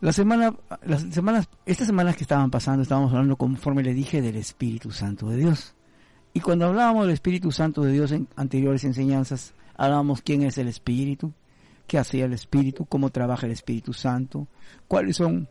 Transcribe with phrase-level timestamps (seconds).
[0.00, 0.54] La semana,
[0.84, 5.28] las semanas, estas semanas que estaban pasando, estábamos hablando, conforme le dije, del Espíritu Santo
[5.30, 5.74] de Dios.
[6.34, 10.68] Y cuando hablábamos del Espíritu Santo de Dios en anteriores enseñanzas, hablábamos quién es el
[10.68, 11.32] Espíritu,
[11.86, 14.48] qué hacía el Espíritu, cómo trabaja el Espíritu Santo,
[14.86, 15.48] cuáles son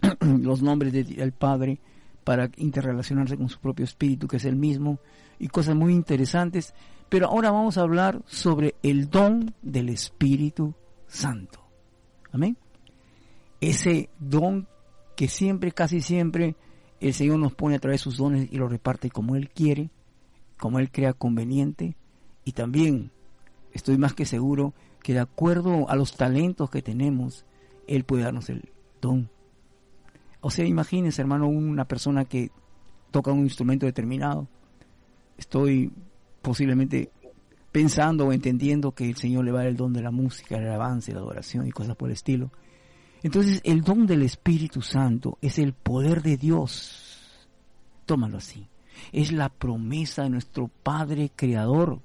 [0.20, 1.78] los nombres del Padre
[2.24, 4.98] para interrelacionarse con su propio Espíritu, que es el mismo,
[5.38, 6.74] y cosas muy interesantes.
[7.08, 10.74] Pero ahora vamos a hablar sobre el don del Espíritu
[11.06, 11.60] Santo.
[12.32, 12.56] Amén
[13.70, 14.68] ese don
[15.16, 16.56] que siempre, casi siempre,
[17.00, 19.90] el Señor nos pone a través de sus dones y lo reparte como Él quiere,
[20.58, 21.96] como Él crea conveniente,
[22.44, 23.10] y también
[23.72, 27.44] estoy más que seguro que de acuerdo a los talentos que tenemos,
[27.86, 28.70] Él puede darnos el
[29.00, 29.30] don.
[30.40, 32.50] O sea, imagínense, hermano, una persona que
[33.10, 34.48] toca un instrumento determinado.
[35.38, 35.92] Estoy
[36.42, 37.10] posiblemente
[37.72, 40.56] pensando o entendiendo que el Señor le va a dar el don de la música,
[40.56, 42.50] el avance, la adoración y cosas por el estilo.
[43.26, 47.48] Entonces el don del Espíritu Santo es el poder de Dios.
[48.04, 48.68] Tómalo así.
[49.10, 52.00] Es la promesa de nuestro Padre Creador,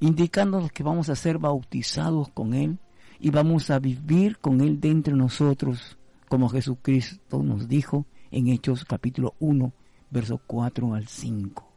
[0.00, 2.80] indicándonos que vamos a ser bautizados con Él
[3.20, 5.96] y vamos a vivir con Él dentro de nosotros,
[6.28, 9.72] como Jesucristo nos dijo en Hechos capítulo 1,
[10.10, 11.72] verso 4 al 5.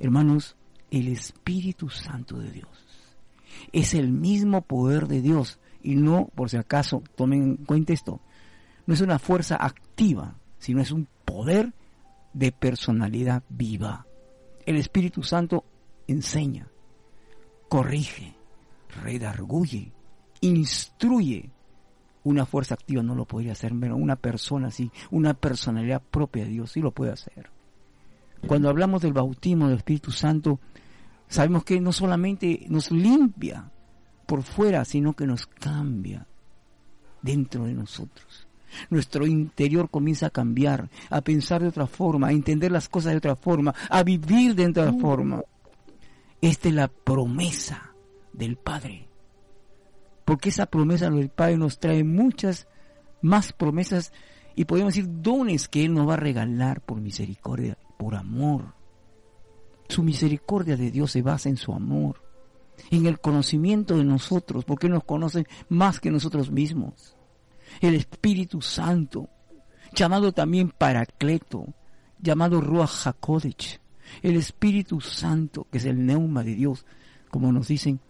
[0.00, 0.56] Hermanos,
[0.90, 2.68] el Espíritu Santo de Dios
[3.72, 8.20] es el mismo poder de Dios y no, por si acaso, tomen en cuenta esto,
[8.86, 11.72] no es una fuerza activa, sino es un poder
[12.32, 14.06] de personalidad viva.
[14.64, 15.64] El Espíritu Santo
[16.06, 16.68] enseña,
[17.68, 18.34] corrige,
[19.02, 19.92] redarguye,
[20.40, 21.50] instruye.
[22.24, 26.50] Una fuerza activa no lo podría hacer, pero una persona así, una personalidad propia de
[26.50, 27.50] Dios sí lo puede hacer.
[28.46, 30.60] Cuando hablamos del bautismo del Espíritu Santo,
[31.28, 33.70] sabemos que no solamente nos limpia,
[34.28, 36.26] por fuera, sino que nos cambia
[37.22, 38.46] dentro de nosotros.
[38.90, 43.18] Nuestro interior comienza a cambiar, a pensar de otra forma, a entender las cosas de
[43.18, 45.42] otra forma, a vivir de otra forma.
[46.42, 47.94] Esta es la promesa
[48.34, 49.08] del Padre.
[50.26, 52.68] Porque esa promesa del Padre nos trae muchas
[53.22, 54.12] más promesas
[54.54, 58.74] y podemos decir dones que Él nos va a regalar por misericordia, por amor.
[59.88, 62.27] Su misericordia de Dios se basa en su amor
[62.90, 67.16] en el conocimiento de nosotros, porque nos conocen más que nosotros mismos.
[67.80, 69.28] El Espíritu Santo,
[69.94, 71.66] llamado también Paracleto,
[72.20, 73.80] llamado Ruach HaKodesh,
[74.22, 76.86] el Espíritu Santo, que es el neuma de Dios,
[77.30, 78.00] como nos dicen.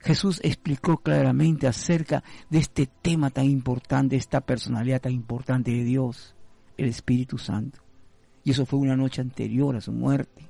[0.00, 6.36] Jesús explicó claramente acerca de este tema tan importante, esta personalidad tan importante de Dios,
[6.76, 7.80] el Espíritu Santo.
[8.44, 10.48] Y eso fue una noche anterior a su muerte.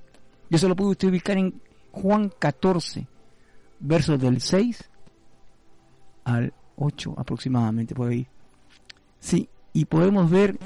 [0.51, 1.61] Y eso lo puede usted ubicar en
[1.91, 3.07] Juan 14,
[3.81, 4.91] versos del 6
[6.25, 8.27] al 8 aproximadamente por ahí.
[9.21, 10.59] Sí, y podemos ver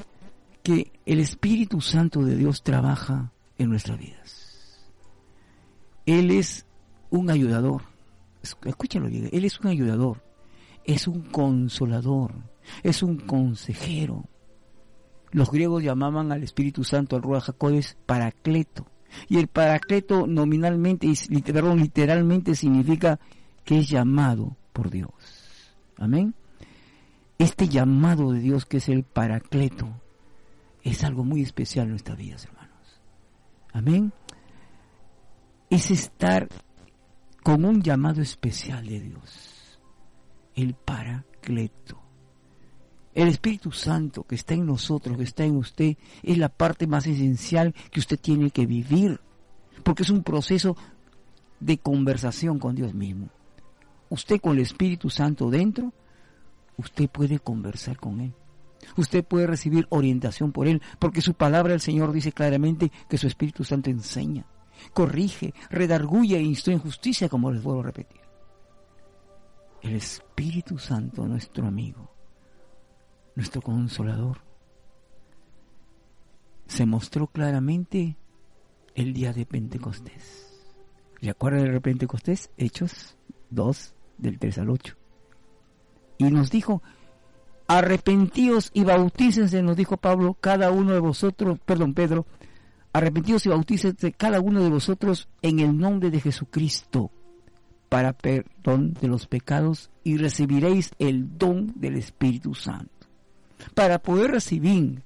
[0.62, 4.89] que el Espíritu Santo de Dios trabaja en nuestras vidas.
[6.06, 6.67] Él es
[7.11, 7.83] un ayudador.
[8.43, 10.25] Escúchalo Él es un ayudador,
[10.84, 12.33] es un consolador,
[12.83, 14.25] es un consejero.
[15.31, 18.87] Los griegos llamaban al Espíritu Santo, al Ruach HaKodesh, Paracleto.
[19.28, 21.12] Y el paracleto nominalmente,
[21.53, 23.19] perdón, literalmente significa
[23.65, 25.12] que es llamado por Dios.
[25.97, 26.34] Amén.
[27.39, 29.89] Este llamado de Dios que es el paracleto
[30.83, 33.01] es algo muy especial en nuestras vidas, hermanos.
[33.72, 34.12] Amén.
[35.71, 36.49] Es estar
[37.43, 39.81] con un llamado especial de Dios.
[40.55, 42.02] El paracleto.
[43.15, 47.06] El Espíritu Santo que está en nosotros, que está en usted, es la parte más
[47.06, 49.21] esencial que usted tiene que vivir,
[49.83, 50.77] porque es un proceso
[51.61, 53.28] de conversación con Dios mismo.
[54.09, 55.93] Usted con el Espíritu Santo dentro,
[56.77, 58.34] usted puede conversar con Él.
[58.97, 63.27] Usted puede recibir orientación por Él, porque su palabra el Señor dice claramente que su
[63.27, 64.47] Espíritu Santo enseña,
[64.93, 68.21] corrige, redarguye e instruye en justicia, como les vuelvo a repetir.
[69.83, 72.12] El Espíritu Santo, nuestro amigo,
[73.34, 74.39] nuestro consolador,
[76.66, 78.16] se mostró claramente
[78.95, 80.48] el día de Pentecostés.
[81.21, 82.51] ¿Le acuerdan del Pentecostés?
[82.57, 83.16] Hechos
[83.51, 84.97] 2, del 3 al 8.
[86.18, 86.83] Y nos dijo,
[87.66, 92.27] arrepentíos y bautícense, nos dijo Pablo, cada uno de vosotros, perdón, Pedro,
[92.92, 97.10] arrepentíos y bautícense cada uno de vosotros en el nombre de Jesucristo
[97.89, 103.02] para perdón de los pecados y recibiréis el don del Espíritu Santo.
[103.74, 105.03] Para poder recibir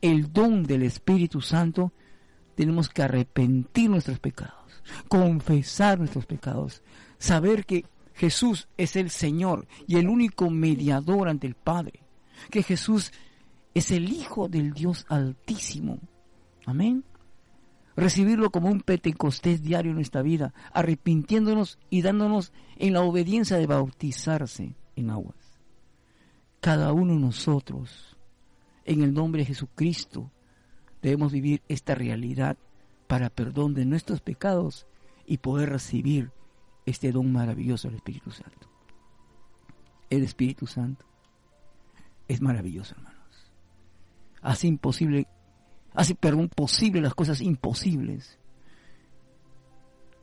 [0.00, 1.92] el don del Espíritu Santo,
[2.54, 6.82] tenemos que arrepentir nuestros pecados, confesar nuestros pecados,
[7.18, 7.84] saber que
[8.14, 12.00] Jesús es el Señor y el único mediador ante el Padre.
[12.50, 13.12] Que Jesús
[13.74, 15.98] es el Hijo del Dios Altísimo.
[16.66, 17.04] Amén.
[17.96, 23.66] Recibirlo como un Pentecostés diario en nuestra vida, arrepintiéndonos y dándonos en la obediencia de
[23.66, 25.39] bautizarse en aguas.
[26.60, 28.16] Cada uno de nosotros,
[28.84, 30.30] en el nombre de Jesucristo,
[31.00, 32.58] debemos vivir esta realidad
[33.06, 34.86] para perdón de nuestros pecados
[35.26, 36.32] y poder recibir
[36.84, 38.68] este don maravilloso del Espíritu Santo.
[40.10, 41.06] El Espíritu Santo
[42.28, 43.50] es maravilloso, hermanos.
[44.42, 45.26] Hace imposible,
[45.94, 48.38] hace, perdón, posible las cosas imposibles.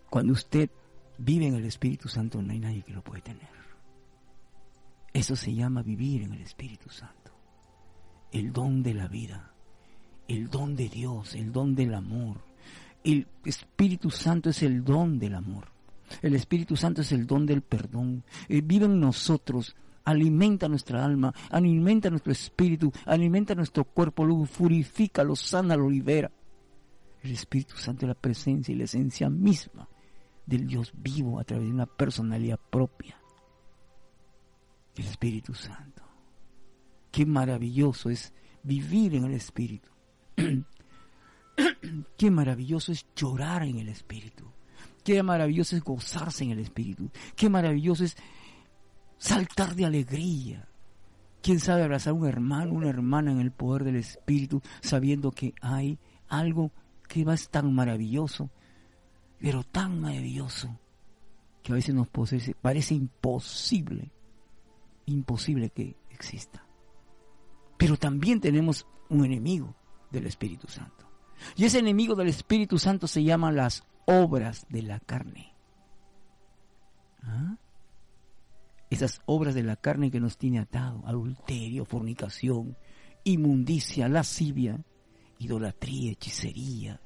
[0.10, 0.70] Cuando usted
[1.18, 3.57] vive en el Espíritu Santo, no hay nadie que lo puede tener.
[5.18, 7.32] Eso se llama vivir en el Espíritu Santo.
[8.32, 9.52] El don de la vida,
[10.28, 12.38] el don de Dios, el don del amor.
[13.04, 15.72] El Espíritu Santo es el don del amor.
[16.22, 18.26] El Espíritu Santo es el don del perdón.
[18.48, 25.24] Eh, vive en nosotros, alimenta nuestra alma, alimenta nuestro espíritu, alimenta nuestro cuerpo, lo purifica,
[25.24, 26.30] lo sana, lo libera.
[27.24, 29.90] El Espíritu Santo es la presencia y la esencia misma
[30.46, 33.18] del Dios vivo a través de una personalidad propia.
[34.98, 36.04] El Espíritu Santo.
[37.12, 38.34] Qué maravilloso es
[38.64, 39.90] vivir en el Espíritu.
[42.18, 44.46] Qué maravilloso es llorar en el Espíritu.
[45.04, 47.10] Qué maravilloso es gozarse en el Espíritu.
[47.36, 48.18] Qué maravilloso es
[49.18, 50.68] saltar de alegría.
[51.42, 55.54] ¿Quién sabe abrazar a un hermano, una hermana en el poder del Espíritu, sabiendo que
[55.62, 55.98] hay
[56.28, 56.72] algo
[57.08, 58.50] que va ser tan maravilloso,
[59.40, 60.78] pero tan maravilloso,
[61.64, 62.08] que a veces nos
[62.62, 64.12] parece imposible,
[65.08, 66.64] imposible que exista.
[67.78, 69.76] Pero también tenemos un enemigo
[70.12, 71.10] del Espíritu Santo.
[71.56, 75.54] Y ese enemigo del Espíritu Santo se llama las obras de la carne.
[77.24, 77.58] ¿Ah?
[78.90, 82.78] Esas obras de la carne que nos tiene atado, adulterio, fornicación,
[83.24, 84.80] inmundicia, lascivia,
[85.40, 87.02] idolatría, hechicería,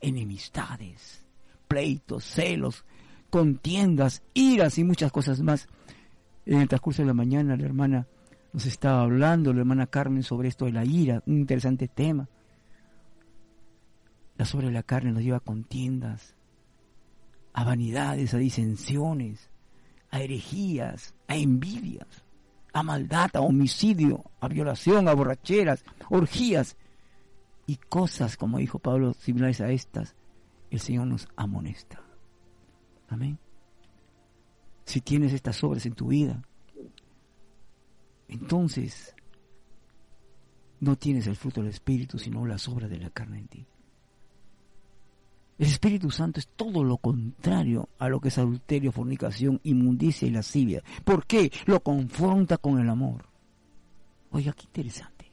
[0.00, 1.26] enemistades,
[1.68, 2.84] pleitos, celos,
[3.30, 5.68] contiendas, iras y muchas cosas más.
[6.48, 8.06] En el transcurso de la mañana la hermana
[8.54, 12.26] nos estaba hablando, la hermana Carmen, sobre esto de la ira, un interesante tema.
[14.38, 16.34] La sobre la carne nos lleva a contiendas,
[17.52, 19.50] a vanidades, a disensiones,
[20.10, 22.24] a herejías, a envidias,
[22.72, 26.78] a maldad, a homicidio, a violación, a borracheras, orgías
[27.66, 30.16] y cosas, como dijo Pablo, similares a estas,
[30.70, 32.00] el Señor nos amonesta.
[33.06, 33.38] Amén.
[34.88, 36.42] Si tienes estas obras en tu vida,
[38.26, 39.14] entonces
[40.80, 43.66] no tienes el fruto del Espíritu, sino las obras de la carne en ti.
[45.58, 50.30] El Espíritu Santo es todo lo contrario a lo que es adulterio, fornicación, inmundicia y
[50.30, 50.82] lascivia.
[51.04, 51.52] ¿Por qué?
[51.66, 53.26] Lo confronta con el amor.
[54.30, 55.30] Oiga, qué interesante.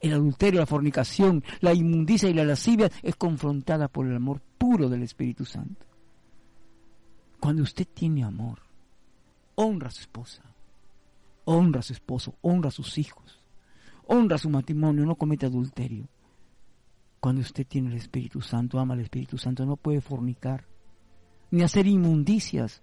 [0.00, 4.90] El adulterio, la fornicación, la inmundicia y la lascivia es confrontada por el amor puro
[4.90, 5.93] del Espíritu Santo.
[7.44, 8.60] Cuando usted tiene amor,
[9.54, 10.42] honra a su esposa,
[11.44, 13.38] honra a su esposo, honra a sus hijos,
[14.06, 16.08] honra a su matrimonio, no comete adulterio
[17.20, 20.64] cuando usted tiene el Espíritu Santo, ama al Espíritu Santo, no puede fornicar,
[21.50, 22.82] ni hacer inmundicias,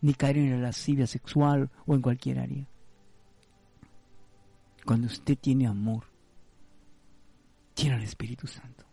[0.00, 2.66] ni caer en la lascivia sexual o en cualquier área.
[4.86, 6.04] Cuando usted tiene amor,
[7.74, 8.86] tiene el Espíritu Santo.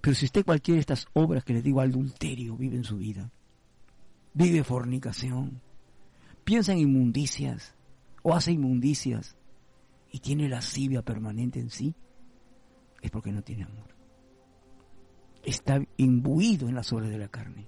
[0.00, 3.30] Pero si usted cualquiera de estas obras que le digo adulterio vive en su vida,
[4.34, 5.60] vive fornicación,
[6.44, 7.74] piensa en inmundicias
[8.22, 9.36] o hace inmundicias
[10.10, 11.94] y tiene lascivia permanente en sí,
[13.00, 14.00] es porque no tiene amor
[15.42, 17.66] está imbuido en las obras de la carne.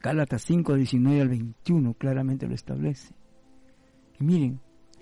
[0.00, 3.14] Gálatas 5, 19 al 21 claramente lo establece.
[4.20, 4.60] Y miren,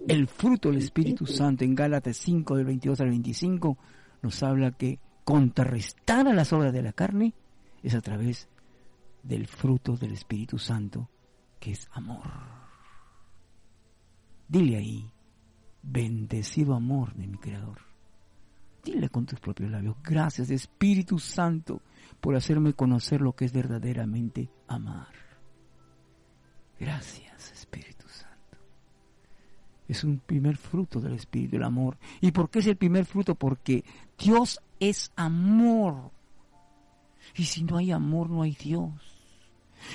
[0.08, 3.78] el fruto del Espíritu Santo en Gálatas 5, del 22 al 25,
[4.22, 7.34] nos habla que contrarrestar a las obras de la carne
[7.82, 8.48] es a través
[9.22, 11.08] del fruto del Espíritu Santo,
[11.60, 12.28] que es amor.
[14.48, 15.10] Dile ahí,
[15.82, 17.78] bendecido amor de mi Creador.
[18.84, 21.80] Dile con tus propios labios, gracias Espíritu Santo
[22.20, 25.12] por hacerme conocer lo que es verdaderamente amar.
[26.78, 28.58] Gracias Espíritu Santo.
[29.86, 31.96] Es un primer fruto del Espíritu, el amor.
[32.20, 33.36] ¿Y por qué es el primer fruto?
[33.36, 33.84] Porque
[34.18, 36.10] Dios es amor.
[37.36, 39.11] Y si no hay amor, no hay Dios.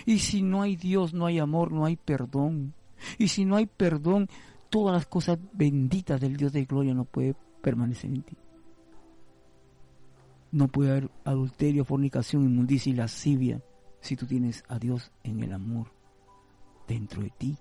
[0.05, 2.73] Y si no hay Dios, no hay amor, no hay perdón.
[3.17, 4.29] Y si no hay perdón,
[4.69, 8.37] todas las cosas benditas del Dios de gloria no pueden permanecer en ti.
[10.51, 13.61] No puede haber adulterio, fornicación, inmundicia y lascivia
[13.99, 15.91] si tú tienes a Dios en el amor
[16.87, 17.57] dentro de ti,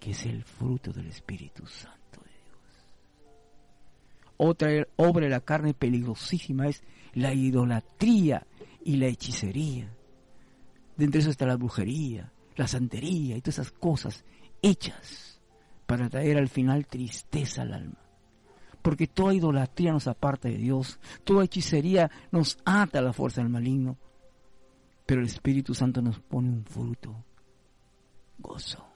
[0.00, 2.84] que es el fruto del Espíritu Santo de Dios.
[4.36, 6.82] Otra obra de la carne peligrosísima es
[7.14, 8.46] la idolatría
[8.84, 9.88] y la hechicería.
[11.02, 14.24] Dentro de eso está la brujería, la santería y todas esas cosas
[14.62, 15.40] hechas
[15.84, 17.98] para traer al final tristeza al alma.
[18.82, 23.50] Porque toda idolatría nos aparta de Dios, toda hechicería nos ata a la fuerza del
[23.50, 23.98] maligno.
[25.04, 27.24] Pero el Espíritu Santo nos pone un fruto,
[28.38, 28.86] gozo.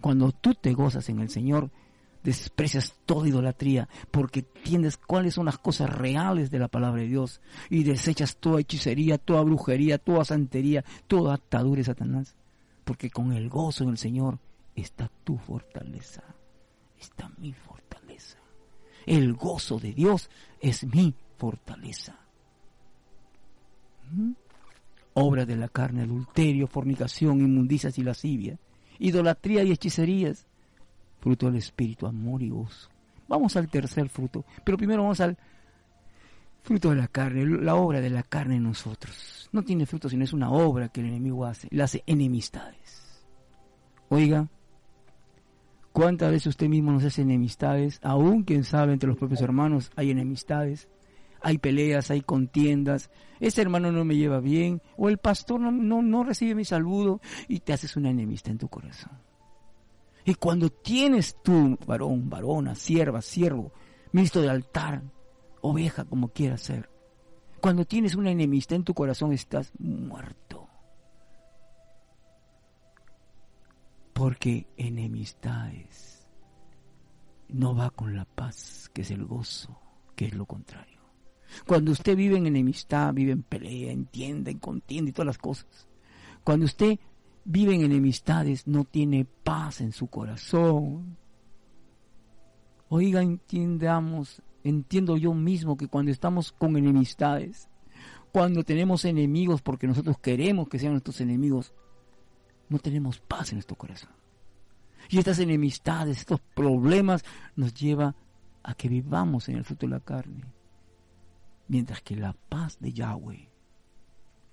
[0.00, 1.70] Cuando tú te gozas en el Señor,
[2.26, 7.40] desprecias toda idolatría porque entiendes cuáles son las cosas reales de la palabra de Dios
[7.70, 12.34] y desechas toda hechicería, toda brujería, toda santería, toda atadura de Satanás.
[12.84, 14.40] Porque con el gozo en el Señor
[14.74, 16.24] está tu fortaleza,
[16.98, 18.38] está mi fortaleza.
[19.06, 20.28] El gozo de Dios
[20.60, 22.18] es mi fortaleza.
[24.10, 24.32] ¿Mm?
[25.14, 28.58] Obra de la carne, adulterio, fornicación, inmundicias y lascivia,
[28.98, 30.46] idolatría y hechicerías,
[31.26, 32.88] fruto del Espíritu, amor y gozo.
[33.26, 35.36] Vamos al tercer fruto, pero primero vamos al
[36.62, 39.48] fruto de la carne, la obra de la carne en nosotros.
[39.50, 43.26] No tiene fruto, sino es una obra que el enemigo hace, le hace enemistades.
[44.08, 44.46] Oiga,
[45.90, 47.98] ¿cuántas veces usted mismo nos hace enemistades?
[48.04, 50.88] Aún, quien sabe, entre los propios hermanos hay enemistades
[51.42, 56.02] hay peleas, hay contiendas, ese hermano no me lleva bien, o el pastor no, no,
[56.02, 59.12] no recibe mi saludo y te haces una enemistad en tu corazón.
[60.26, 63.72] Y cuando tienes tú, varón, varona, sierva, siervo,
[64.10, 65.00] ministro de altar,
[65.60, 66.90] oveja, como quieras ser,
[67.60, 70.68] cuando tienes una enemistad en tu corazón estás muerto.
[74.12, 76.26] Porque enemistades
[77.48, 79.78] no va con la paz, que es el gozo,
[80.16, 81.02] que es lo contrario.
[81.68, 85.86] Cuando usted vive en enemistad, vive en pelea, entiende, en contienda y todas las cosas.
[86.42, 86.98] Cuando usted
[87.46, 91.16] vive en enemistades, no tiene paz en su corazón.
[92.88, 97.68] Oiga, entendamos, entiendo yo mismo que cuando estamos con enemistades,
[98.32, 101.72] cuando tenemos enemigos porque nosotros queremos que sean nuestros enemigos,
[102.68, 104.10] no tenemos paz en nuestro corazón.
[105.08, 107.24] Y estas enemistades, estos problemas
[107.54, 108.14] nos lleva
[108.62, 110.56] a que vivamos en el fruto de la carne
[111.68, 113.48] mientras que la paz de Yahweh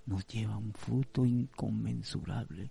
[0.06, 2.70] nos lleva a un fruto inconmensurable,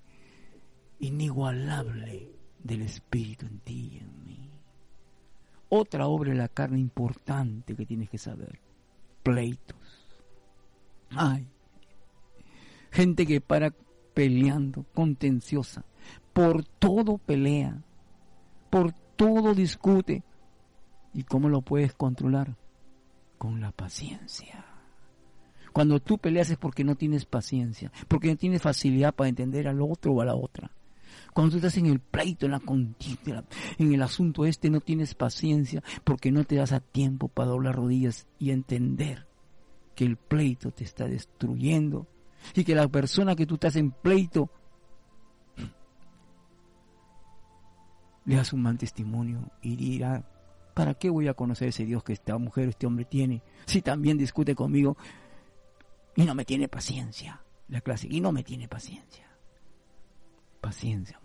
[1.06, 2.32] inigualable
[2.64, 4.50] del Espíritu en ti y en mí.
[5.70, 8.60] Otra obra de la carne importante que tienes que saber,
[9.24, 9.78] pleitos.
[11.10, 11.48] Ay,
[12.92, 13.74] gente que para
[14.14, 15.84] peleando, contenciosa,
[16.34, 17.84] por todo pelea,
[18.70, 20.24] por todo discute.
[21.14, 22.56] ¿Y cómo lo puedes controlar?
[23.44, 24.64] con la paciencia.
[25.74, 29.82] Cuando tú peleas es porque no tienes paciencia, porque no tienes facilidad para entender al
[29.82, 30.72] otro o a la otra.
[31.34, 33.44] Cuando tú estás en el pleito, en la contienda,
[33.78, 37.75] en el asunto este, no tienes paciencia porque no te das a tiempo para doblar
[37.75, 39.28] rodillas y entender
[39.96, 42.08] que el pleito te está destruyendo
[42.56, 44.50] y que la persona que tú estás en pleito
[48.25, 50.24] le das un mal testimonio y dirá,
[50.74, 53.44] ¿Para qué voy a conocer ese Dios que esta mujer, este hombre tiene?
[53.66, 54.98] Si también discute conmigo
[56.16, 57.42] y no me tiene paciencia.
[57.68, 59.28] La clásica, y no me tiene paciencia.
[60.62, 61.20] Paciencia.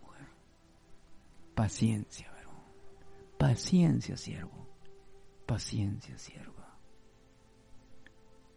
[1.58, 2.54] Paciencia, varón.
[3.36, 4.68] Paciencia, siervo.
[5.44, 6.78] Paciencia, sierva.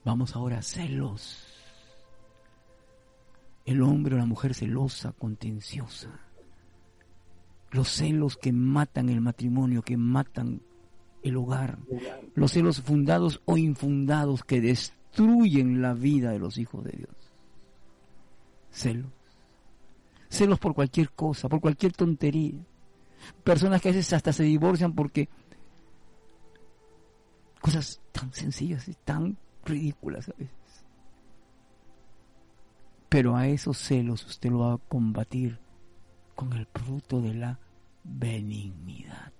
[0.05, 1.47] Vamos ahora a celos.
[3.65, 6.11] El hombre o la mujer celosa, contenciosa.
[7.71, 10.61] Los celos que matan el matrimonio, que matan
[11.23, 11.79] el hogar,
[12.35, 17.33] los celos fundados o infundados que destruyen la vida de los hijos de Dios.
[18.69, 19.11] Celos.
[20.29, 22.63] Celos por cualquier cosa, por cualquier tontería.
[23.43, 25.29] Personas que a veces hasta se divorcian porque
[27.59, 30.85] cosas tan sencillas y tan ridículas a veces.
[33.09, 35.59] Pero a esos celos usted lo va a combatir
[36.35, 37.59] con el fruto de la
[38.03, 39.33] benignidad.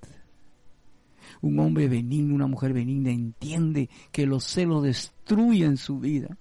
[1.41, 6.37] Un hombre benigno, una mujer benigna entiende que los celos destruyen su vida.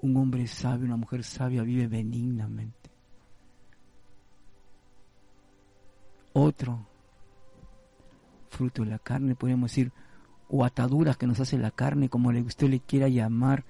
[0.00, 2.75] Un hombre sabio, una mujer sabia vive benignamente.
[6.38, 6.86] Otro
[8.50, 9.90] fruto de la carne, podemos decir,
[10.50, 13.64] o ataduras que nos hace la carne, como usted le quiera llamar,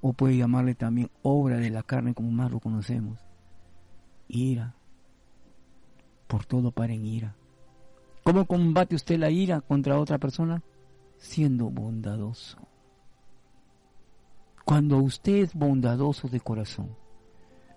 [0.00, 3.20] o puede llamarle también obra de la carne, como más lo conocemos.
[4.26, 4.74] Ira.
[6.26, 7.36] Por todo para en ira.
[8.24, 10.64] ¿Cómo combate usted la ira contra otra persona?
[11.16, 12.58] Siendo bondadoso.
[14.64, 16.96] Cuando usted es bondadoso de corazón,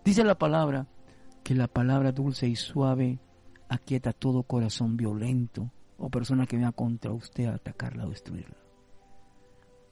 [0.03, 0.87] dice la palabra
[1.43, 3.19] que la palabra dulce y suave
[3.71, 8.57] aquieta todo corazón violento o persona que venga contra usted a atacarla o destruirla.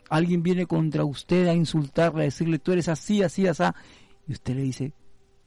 [0.10, 3.64] Alguien viene contra usted a insultarla, a decirle, tú eres así, así, así.
[4.28, 4.94] Y usted le dice,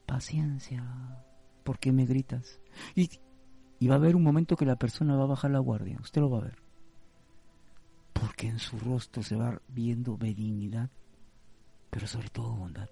[0.07, 0.83] paciencia,
[1.63, 2.59] ¿por qué me gritas?
[2.95, 3.11] Y,
[3.87, 6.31] va a haber un momento que la persona va a bajar la guardia, usted lo
[6.31, 6.57] va a ver.
[8.15, 10.89] Porque en su rostro se va viendo benignidad,
[11.91, 12.89] pero sobre todo bondad.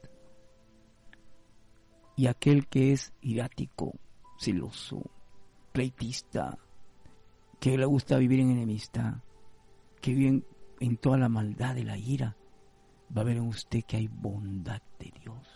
[2.17, 3.95] Y aquel que es irático,
[4.39, 5.09] celoso,
[5.73, 6.59] pleitista,
[7.59, 9.19] que le gusta vivir en enemistad,
[10.01, 10.43] que vive
[10.81, 12.37] en, toda la maldad de la ira,
[13.17, 15.47] va a ver en usted que hay bondad de Dios.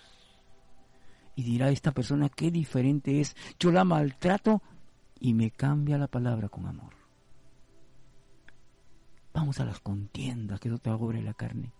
[1.37, 3.35] Y dirá esta persona qué diferente es.
[3.59, 4.63] Yo la maltrato
[5.19, 6.95] y me cambia la palabra con amor.
[9.33, 11.73] Vamos a las contiendas, que es otra obra de la carne.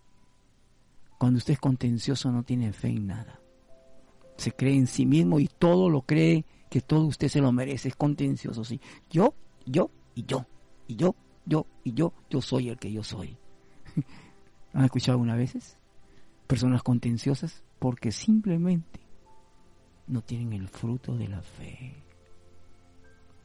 [1.17, 3.39] Cuando usted es contencioso no tiene fe en nada.
[4.35, 7.87] Se cree en sí mismo y todo lo cree que todo usted se lo merece.
[7.87, 8.81] Es contencioso, sí.
[9.09, 9.33] Yo,
[9.65, 10.45] yo, y yo,
[10.89, 11.15] y yo,
[11.45, 13.37] yo, y yo, yo soy el que yo soy.
[14.73, 15.77] ¿Han escuchado algunas veces?
[16.47, 18.99] Personas contenciosas porque simplemente
[20.07, 21.95] no tienen el fruto de la fe.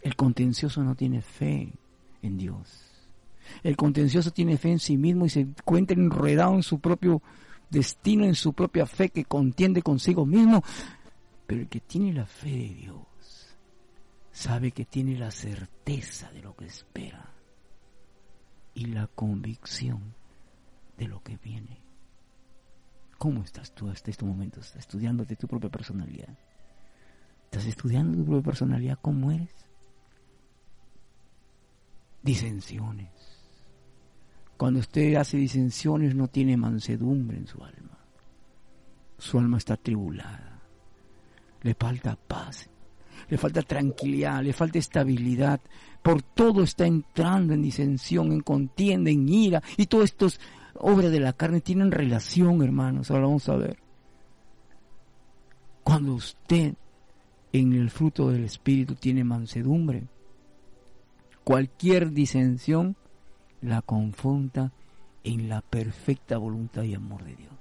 [0.03, 1.73] El contencioso no tiene fe
[2.23, 2.83] en Dios.
[3.63, 7.23] El contencioso tiene fe en sí mismo y se encuentra enredado en su propio
[7.71, 10.65] destino, en su propia fe que contiende consigo mismo.
[11.51, 13.57] Pero el que tiene la fe de Dios
[14.31, 17.29] sabe que tiene la certeza de lo que espera
[18.73, 20.15] y la convicción
[20.97, 21.83] de lo que viene.
[23.19, 24.61] ¿Cómo estás tú hasta este momento?
[24.61, 26.39] ¿Estás estudiando de tu propia personalidad?
[27.47, 29.01] ¿Estás estudiando tu propia personalidad?
[29.03, 29.67] ¿Cómo eres?
[32.23, 33.11] Disensiones.
[34.57, 37.99] Cuando usted hace disensiones no tiene mansedumbre en su alma.
[39.19, 40.60] Su alma está tribulada.
[41.63, 42.71] Le falta paz
[43.31, 45.61] le falta tranquilidad, le falta estabilidad.
[46.03, 49.63] Por todo está entrando en disensión, en contienda, en ira.
[49.77, 50.41] Y todo esto es
[50.75, 51.61] obra de la carne.
[51.61, 53.11] Tienen relación, hermanos.
[53.11, 53.79] Ahora vamos a ver.
[55.85, 56.75] Cuando usted
[57.53, 60.09] en el fruto del Espíritu tiene mansedumbre,
[61.45, 62.97] cualquier disensión
[63.61, 64.73] la confronta
[65.23, 67.53] en la perfecta voluntad y amor de Dios.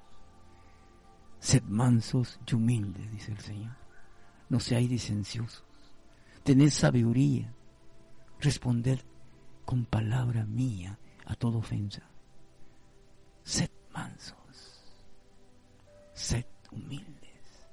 [1.40, 3.79] Sed mansos y humildes, dice el Señor
[4.50, 5.64] no seáis disenciosos,
[6.44, 7.54] tened sabiduría,
[8.40, 9.00] responded
[9.66, 12.04] con palabra mía a toda ofensa.
[13.44, 14.84] Sed mansos,
[16.14, 17.68] sed humildes,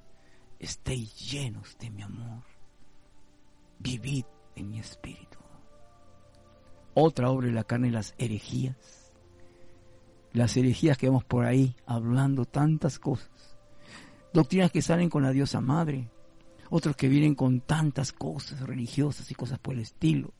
[0.59, 2.45] estéis llenos de mi amor,
[3.79, 5.39] vivid en mi espíritu.
[6.99, 9.12] Otra obra de la carne, las herejías.
[10.33, 13.59] Las herejías que vamos por ahí hablando tantas cosas.
[14.33, 16.11] Doctrinas que salen con la diosa madre,
[16.70, 20.33] otros que vienen con tantas cosas religiosas y cosas por el estilo,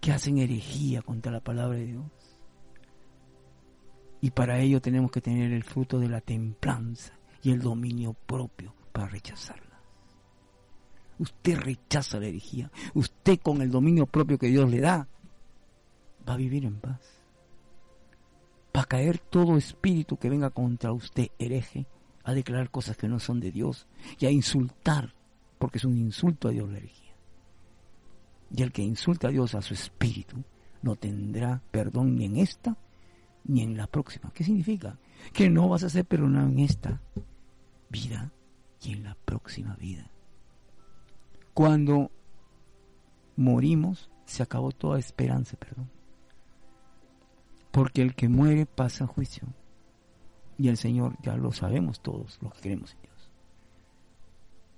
[0.00, 2.10] que hacen herejía contra la palabra de Dios.
[4.20, 8.74] Y para ello tenemos que tener el fruto de la templanza y el dominio propio
[8.92, 9.68] para rechazarlas.
[11.18, 12.70] Usted rechaza la herejía.
[12.94, 15.08] Usted con el dominio propio que Dios le da
[16.28, 17.00] va a vivir en paz.
[18.76, 21.86] Va a caer todo espíritu que venga contra usted hereje
[22.28, 23.86] a declarar cosas que no son de Dios
[24.18, 25.14] y a insultar,
[25.58, 27.14] porque es un insulto a Dios la herejía.
[28.54, 30.36] Y el que insulta a Dios a su espíritu
[30.82, 32.76] no tendrá perdón ni en esta
[33.44, 34.30] ni en la próxima.
[34.34, 34.98] ¿Qué significa?
[35.32, 37.00] Que no vas a ser perdonado en esta
[37.88, 38.30] vida
[38.82, 40.10] y en la próxima vida.
[41.54, 42.10] Cuando
[43.36, 45.90] morimos, se acabó toda esperanza, perdón.
[47.70, 49.48] Porque el que muere pasa a juicio.
[50.58, 53.30] Y el Señor ya lo sabemos todos los que creemos en Dios.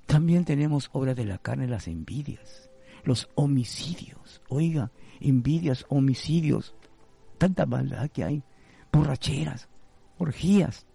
[0.06, 2.68] También tenemos obras de la carne, las envidias,
[3.02, 4.42] los homicidios.
[4.48, 6.74] Oiga, envidias, homicidios,
[7.38, 8.42] tanta maldad que hay,
[8.92, 9.68] borracheras,
[10.18, 10.86] orgías,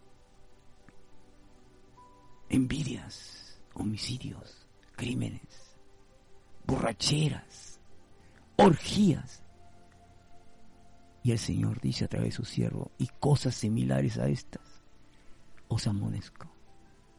[2.49, 5.75] envidias, homicidios, crímenes,
[6.67, 7.79] borracheras,
[8.57, 9.41] orgías.
[11.23, 14.74] Y el Señor dice a través de su siervo, y cosas similares a estas
[15.67, 16.47] os amonezco,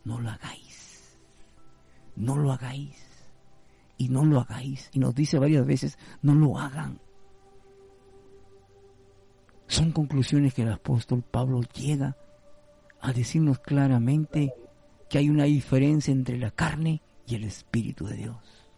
[0.05, 1.19] no lo hagáis,
[2.17, 3.07] no lo hagáis,
[3.99, 4.91] y no lo hagáis.
[4.93, 7.01] Y nos dice varias veces, no lo hagan.
[9.67, 12.17] Son conclusiones que el apóstol Pablo llega
[13.01, 14.55] a decirnos claramente
[15.09, 18.69] que hay una diferencia entre la carne y el Espíritu de Dios.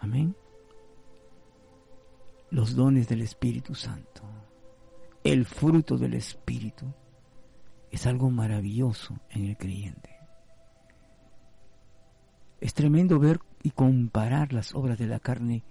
[0.00, 0.36] Amén.
[2.50, 4.22] Los dones del Espíritu Santo,
[5.24, 6.92] el fruto del Espíritu,
[7.92, 10.10] es algo maravilloso en el creyente.
[12.60, 15.62] Es tremendo ver y comparar las obras de la carne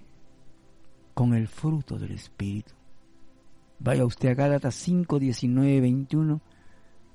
[1.15, 2.73] con el fruto del Espíritu.
[3.79, 6.41] Vaya usted a Gálatas 5, 19, 21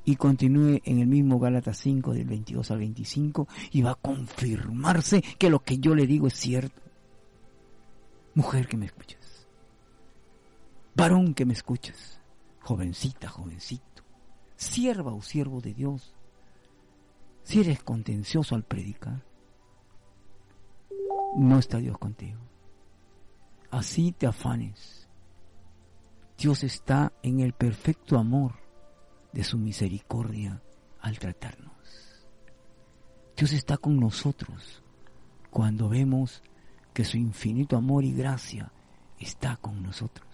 [0.05, 5.23] y continúe en el mismo Gálatas 5 del 22 al 25 y va a confirmarse
[5.39, 6.83] que lo que yo le digo es cierto.
[8.35, 9.47] Mujer que me escuchas,
[10.95, 12.21] varón que me escuchas,
[12.61, 13.96] jovencita, jovencito,
[14.57, 16.15] sierva o siervo de Dios,
[17.43, 19.23] si eres contencioso al predicar,
[21.37, 22.41] no está Dios contigo.
[23.71, 25.09] Así te afanes.
[26.39, 28.55] Dios está en el perfecto amor
[29.33, 30.63] de su misericordia
[31.01, 32.27] al tratarnos.
[33.37, 34.83] Dios está con nosotros
[35.51, 36.43] cuando vemos
[36.95, 38.73] que su infinito amor y gracia
[39.19, 40.26] está con nosotros.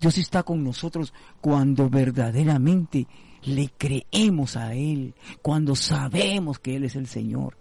[0.00, 3.06] Dios está con nosotros cuando verdaderamente
[3.42, 7.56] le creemos a Él, cuando sabemos que Él es el Señor,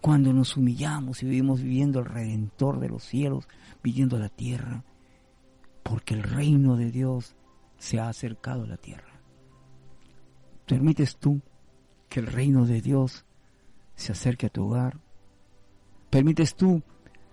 [0.00, 3.48] cuando nos humillamos y vivimos viviendo el Redentor de los cielos,
[3.82, 4.84] viviendo la tierra,
[5.82, 7.34] porque el reino de Dios
[7.78, 9.20] se ha acercado a la tierra.
[10.66, 11.40] ¿Permites tú
[12.08, 13.24] que el reino de Dios
[13.94, 14.98] se acerque a tu hogar?
[16.10, 16.82] ¿Permites tú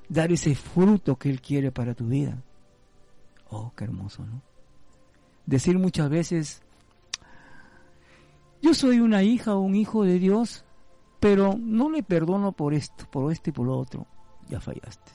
[0.10, 2.44] dar ese fruto que Él quiere para tu vida?
[3.52, 4.42] Oh, qué hermoso, ¿no?
[5.46, 6.62] Decir muchas veces,
[8.62, 10.64] yo soy una hija o un hijo de Dios,
[11.20, 14.08] pero no le perdono por esto, por esto y por lo otro.
[14.50, 15.12] Ya fallaste.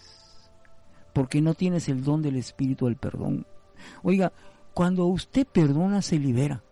[1.14, 3.46] Porque no tienes el don del Espíritu del perdón.
[4.02, 4.32] Oiga,
[4.74, 6.62] cuando usted perdona se libera.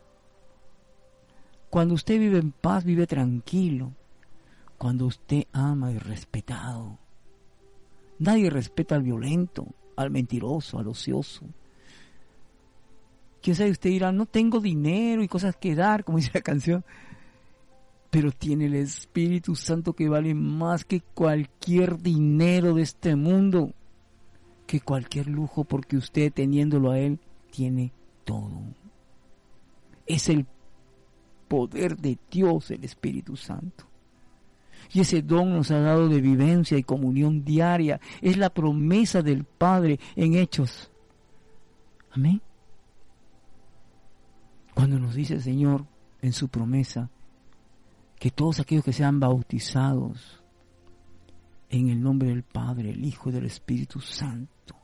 [1.70, 3.92] Cuando usted vive en paz, vive tranquilo.
[4.76, 6.98] Cuando usted ama y respetado.
[8.18, 11.46] Nadie respeta al violento, al mentiroso, al ocioso.
[13.52, 16.84] Sabe, usted dirá, no tengo dinero y cosas que dar, como dice la canción.
[18.10, 23.72] Pero tiene el Espíritu Santo que vale más que cualquier dinero de este mundo,
[24.66, 27.18] que cualquier lujo, porque usted teniéndolo a Él,
[27.50, 27.92] tiene
[28.24, 28.62] todo.
[30.06, 30.46] Es el
[31.48, 33.84] poder de Dios, el Espíritu Santo.
[34.94, 38.00] Y ese don nos ha dado de vivencia y comunión diaria.
[38.22, 40.92] Es la promesa del Padre en hechos.
[42.12, 42.40] Amén.
[44.72, 45.84] Cuando nos dice el Señor
[46.22, 47.10] en su promesa
[48.20, 50.40] que todos aquellos que sean bautizados
[51.70, 54.76] en el nombre del Padre, el Hijo y del Espíritu Santo,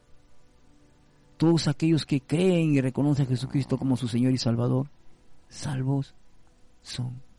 [1.37, 4.91] todos aquellos que creen y reconocen a Jesucristo como su Señor y Salvador,
[5.49, 6.17] salvos
[6.83, 7.30] son.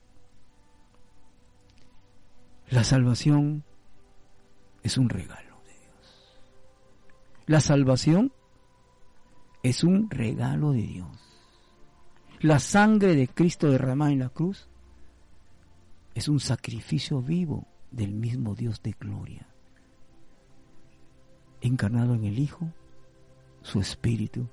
[2.72, 3.64] La salvación
[4.82, 6.40] es un regalo de Dios.
[7.46, 8.34] La salvación
[9.62, 11.18] es un regalo de Dios.
[12.40, 14.68] La sangre de Cristo derramada en la cruz
[16.16, 19.46] es un sacrificio vivo del mismo Dios de gloria,
[21.62, 22.74] encarnado en el Hijo,
[23.62, 24.48] su Espíritu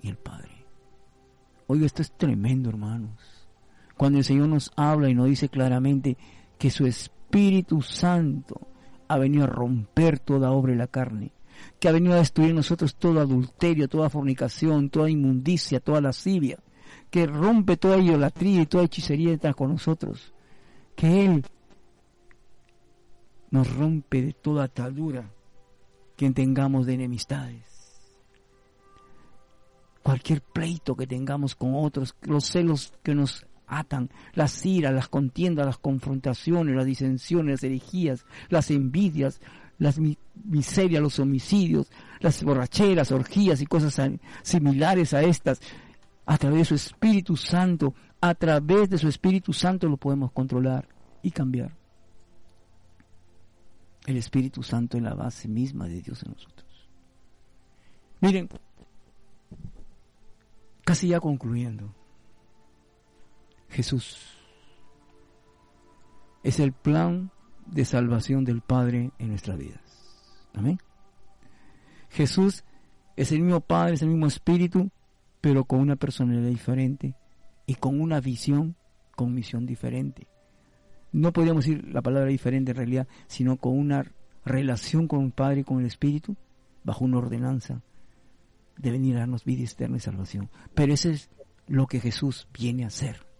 [0.00, 0.64] y el Padre.
[1.66, 3.44] Oiga, esto es tremendo, hermanos
[3.96, 6.16] cuando el Señor nos habla y nos dice claramente
[6.58, 7.13] que su Espíritu
[7.82, 8.60] Santo
[9.08, 11.32] ha venido a romper toda obra de la carne,
[11.80, 16.58] que ha venido a destruir en nosotros todo adulterio, toda fornicación, toda inmundicia, toda lascivia,
[17.10, 20.32] que rompe toda idolatría y toda hechicería con nosotros,
[20.94, 21.44] que Él
[23.50, 25.30] nos rompe de toda atadura
[26.16, 27.64] que tengamos de enemistades.
[30.02, 35.66] Cualquier pleito que tengamos con otros, los celos que nos atan las iras, las contiendas,
[35.66, 39.40] las confrontaciones, las disensiones, las herejías, las envidias,
[39.78, 39.98] las
[40.44, 44.00] miserias, los homicidios, las borracheras, orgías y cosas
[44.42, 45.60] similares a estas.
[46.26, 50.88] A través de su Espíritu Santo, a través de su Espíritu Santo lo podemos controlar
[51.22, 51.76] y cambiar.
[54.06, 56.88] El Espíritu Santo es la base misma de Dios en nosotros.
[58.20, 58.48] Miren,
[60.84, 61.94] casi ya concluyendo.
[63.74, 64.16] Jesús.
[66.44, 67.32] Es el plan
[67.66, 69.80] de salvación del Padre en nuestras vidas.
[70.54, 70.78] Amén.
[72.10, 72.64] Jesús
[73.16, 74.90] es el mismo Padre, es el mismo Espíritu,
[75.40, 77.14] pero con una personalidad diferente
[77.66, 78.76] y con una visión,
[79.16, 80.28] con misión diferente.
[81.10, 84.04] No podríamos decir la palabra diferente en realidad, sino con una
[84.44, 86.36] relación con el Padre y con el Espíritu,
[86.84, 87.82] bajo una ordenanza
[88.76, 90.48] de venir a darnos vida eterna y salvación.
[90.74, 91.30] Pero eso es
[91.66, 93.33] lo que Jesús viene a hacer.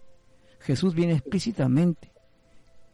[0.65, 2.11] Jesús viene explícitamente,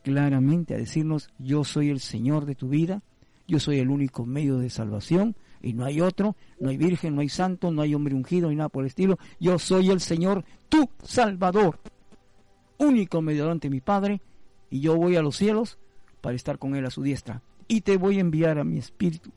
[0.03, 3.01] claramente a decirnos, yo soy el Señor de tu vida,
[3.47, 7.21] yo soy el único medio de salvación y no hay otro, no hay virgen, no
[7.21, 10.43] hay santo, no hay hombre ungido ni nada por el estilo, yo soy el Señor,
[10.67, 11.79] tu Salvador,
[12.77, 14.21] único mediador ante mi Padre
[14.69, 15.79] y yo voy a los cielos
[16.19, 17.41] para estar con Él a su diestra.
[17.69, 19.31] Y te voy a enviar a mi espíritu,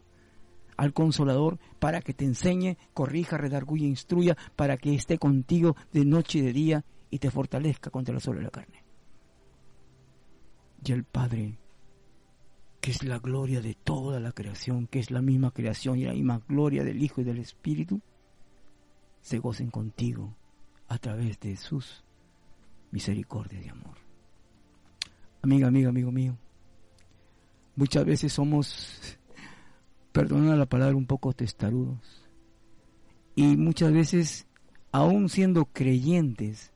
[0.77, 6.40] al consolador, para que te enseñe, corrija, redarguya, instruya, para que esté contigo de noche
[6.40, 8.83] y de día y te fortalezca contra la sola de la carne.
[10.85, 11.57] Y el Padre,
[12.81, 16.12] que es la gloria de toda la creación, que es la misma creación y la
[16.12, 18.00] misma gloria del Hijo y del Espíritu,
[19.20, 20.35] se gocen contigo
[20.88, 22.03] a través de sus
[22.90, 23.96] misericordias y amor.
[25.40, 26.37] Amiga, amiga, amigo mío,
[27.77, 29.20] muchas veces somos,
[30.11, 32.29] perdona la palabra, un poco testarudos.
[33.37, 34.48] Y muchas veces,
[34.90, 36.74] aún siendo creyentes,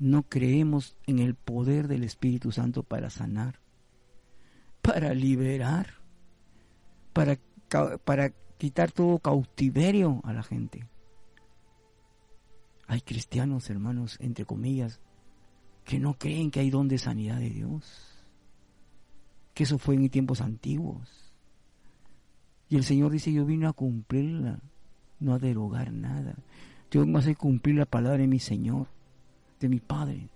[0.00, 3.60] no creemos en el poder del Espíritu Santo para sanar,
[4.80, 5.94] para liberar,
[7.12, 7.38] para,
[8.02, 10.88] para quitar todo cautiverio a la gente.
[12.86, 15.00] Hay cristianos, hermanos, entre comillas,
[15.84, 18.24] que no creen que hay don de sanidad de Dios,
[19.52, 21.30] que eso fue en tiempos antiguos.
[22.70, 24.60] Y el Señor dice, yo vine a cumplirla,
[25.18, 26.36] no a derogar nada.
[26.90, 28.88] Yo vengo a hacer cumplir la palabra de mi Señor
[29.60, 30.28] de mi Padre.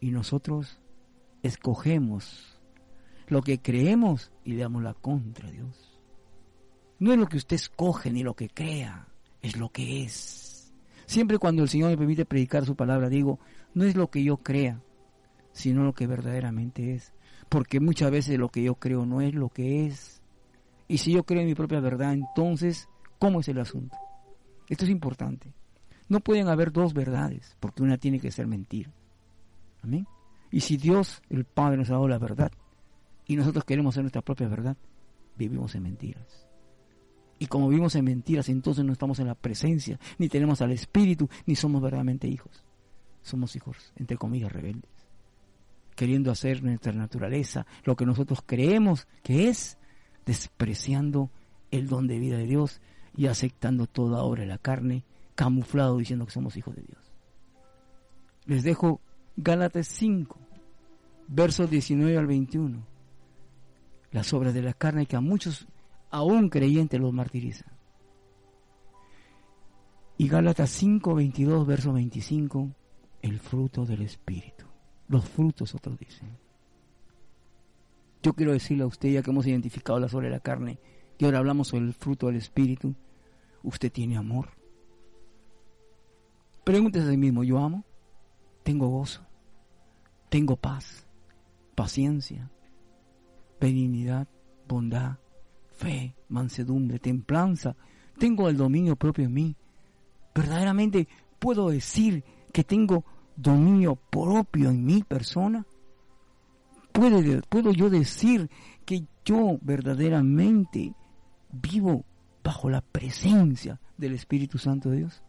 [0.00, 0.80] Y nosotros
[1.42, 2.58] escogemos
[3.28, 6.00] lo que creemos y le damos la contra a Dios.
[6.98, 9.08] No es lo que usted escoge ni lo que crea,
[9.40, 10.72] es lo que es.
[11.06, 13.38] Siempre cuando el Señor me permite predicar su palabra, digo,
[13.74, 14.80] no es lo que yo crea,
[15.52, 17.12] sino lo que verdaderamente es.
[17.48, 20.22] Porque muchas veces lo que yo creo no es lo que es.
[20.88, 22.88] Y si yo creo en mi propia verdad, entonces,
[23.18, 23.96] ¿cómo es el asunto?
[24.68, 25.52] Esto es importante.
[26.12, 28.92] No pueden haber dos verdades, porque una tiene que ser mentira.
[29.82, 30.06] Amén.
[30.50, 32.52] Y si Dios, el Padre, nos ha dado la verdad,
[33.26, 34.76] y nosotros queremos ser nuestra propia verdad,
[35.38, 36.46] vivimos en mentiras.
[37.38, 41.30] Y como vivimos en mentiras, entonces no estamos en la presencia, ni tenemos al Espíritu,
[41.46, 42.62] ni somos verdaderamente hijos.
[43.22, 44.90] Somos hijos, entre comillas, rebeldes.
[45.96, 49.78] Queriendo hacer nuestra naturaleza, lo que nosotros creemos que es,
[50.26, 51.30] despreciando
[51.70, 52.82] el don de vida de Dios
[53.16, 55.04] y aceptando toda obra la carne
[55.42, 57.12] camuflado diciendo que somos hijos de Dios.
[58.44, 59.00] Les dejo
[59.34, 60.38] Gálatas 5,
[61.26, 62.86] versos 19 al 21.
[64.12, 65.66] Las obras de la carne que a muchos,
[66.10, 67.72] aún creyentes, los martirizan.
[70.16, 72.70] Y Gálatas 5, 22, verso 25,
[73.22, 74.64] el fruto del Espíritu.
[75.08, 76.38] Los frutos, otros dicen.
[78.22, 80.78] Yo quiero decirle a usted, ya que hemos identificado la obras de la carne,
[81.18, 82.94] y ahora hablamos sobre el fruto del Espíritu,
[83.64, 84.61] usted tiene amor
[86.64, 87.84] Pregúntese a sí mismo, ¿yo amo?
[88.62, 89.26] ¿Tengo gozo?
[90.28, 91.06] ¿Tengo paz?
[91.74, 92.50] ¿Paciencia?
[93.60, 94.28] ¿Benignidad?
[94.68, 95.18] ¿Bondad?
[95.72, 96.14] ¿Fe?
[96.28, 96.98] ¿Mansedumbre?
[96.98, 97.76] ¿Templanza?
[98.18, 99.56] ¿Tengo el dominio propio en mí?
[100.34, 103.04] ¿Verdaderamente puedo decir que tengo
[103.36, 105.66] dominio propio en mi persona?
[106.92, 108.48] ¿Puedo, ¿Puedo yo decir
[108.84, 110.94] que yo verdaderamente
[111.50, 112.04] vivo
[112.44, 115.22] bajo la presencia del Espíritu Santo de Dios?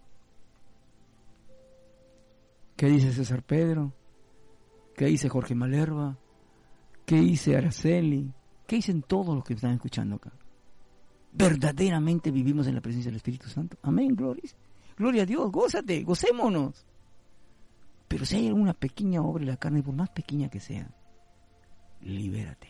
[2.75, 3.93] ¿Qué dice César Pedro?
[4.95, 6.17] ¿Qué dice Jorge Malerva?
[7.05, 8.33] ¿Qué dice Araceli?
[8.67, 10.31] ¿Qué dicen todos los que están escuchando acá?
[11.31, 13.77] Verdaderamente vivimos en la presencia del Espíritu Santo.
[13.81, 14.43] Amén, gloria.
[14.97, 16.85] Gloria a Dios, gózate, gocémonos.
[18.07, 20.89] Pero si hay alguna pequeña obra en la carne, por más pequeña que sea,
[22.01, 22.69] libérate.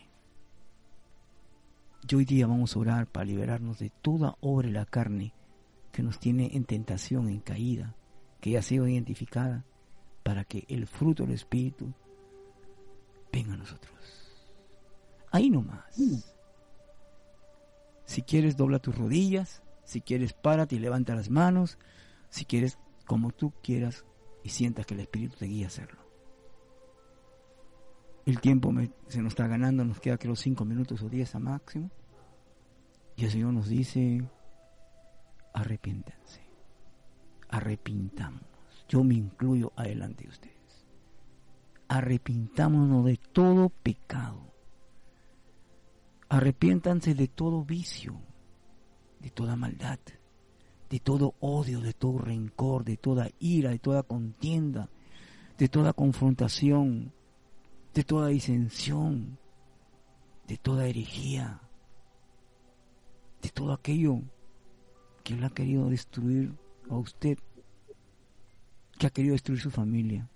[2.08, 5.34] Yo hoy día vamos a orar para liberarnos de toda obra en la carne
[5.92, 7.96] que nos tiene en tentación, en caída,
[8.40, 9.66] que ya ha sido identificada
[10.24, 11.94] para que el fruto del Espíritu
[13.32, 13.94] venga a nosotros.
[15.32, 15.98] Ahí nomás.
[15.98, 16.20] Mm.
[18.06, 19.62] Si quieres, dobla tus rodillas.
[19.84, 21.78] Si quieres, párate y levanta las manos.
[22.30, 24.06] Si quieres, como tú quieras
[24.44, 26.02] y sientas que el Espíritu te guía a hacerlo.
[28.26, 28.72] El tiempo
[29.08, 31.92] se nos está ganando, nos queda creo cinco minutos o diez a máximo.
[33.18, 34.24] Y el Señor nos dice,
[35.54, 36.42] arrepiéntense,
[37.50, 38.53] arrepintamos
[38.94, 40.86] yo me incluyo adelante de ustedes.
[41.88, 44.54] Arrepintámonos de todo pecado.
[46.30, 48.22] Arrepiéntanse de todo vicio,
[49.20, 49.98] de toda maldad,
[50.92, 54.92] de todo odio, de todo rencor, de toda ira, de toda contienda,
[55.58, 57.14] de toda confrontación,
[57.96, 59.40] de toda disensión,
[60.48, 61.62] de toda herejía,
[63.42, 64.22] de todo aquello
[65.24, 66.54] que Él ha querido destruir
[66.92, 67.40] a usted
[69.04, 70.30] que ha querido destruir su familia.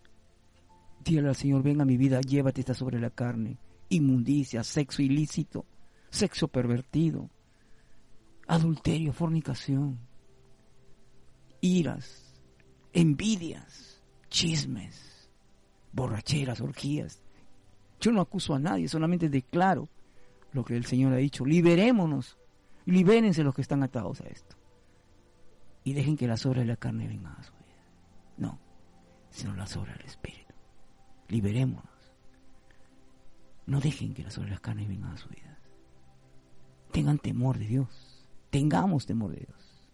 [1.04, 3.58] Dígale al Señor, venga a mi vida, llévate esta sobre la carne.
[3.90, 5.66] Inmundicia, sexo ilícito,
[6.10, 7.30] sexo pervertido,
[8.46, 10.00] adulterio, fornicación,
[11.62, 12.42] iras,
[12.92, 15.30] envidias, chismes,
[15.94, 17.24] borracheras, orgías,
[18.02, 19.88] Yo no acuso a nadie, solamente declaro
[20.52, 21.46] lo que el Señor ha dicho.
[21.46, 22.38] Liberémonos,
[22.86, 24.58] libérense los que están atados a esto.
[25.86, 27.57] Y dejen que las obras de la carne vengan a su.
[28.38, 28.60] No,
[29.30, 30.54] sino las obras del Espíritu.
[31.28, 31.86] Liberémonos.
[33.66, 35.58] No dejen que las obras de la carne vengan a su vida.
[36.92, 38.26] Tengan temor de Dios.
[38.50, 39.90] Tengamos temor de Dios.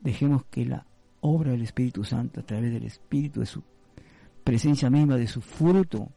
[0.00, 0.86] Dejemos que la
[1.20, 3.62] obra del Espíritu Santo, a través del Espíritu, de su
[4.44, 6.10] presencia misma, de su fruto,